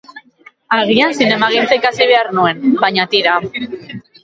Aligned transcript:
Agian 0.77 1.13
zinemagintza 1.17 1.77
ikasi 1.81 2.09
behar 2.13 2.33
nuen, 2.39 2.65
baina 2.87 3.09
tira. 3.15 3.39